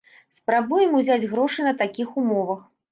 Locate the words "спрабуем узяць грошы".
0.37-1.69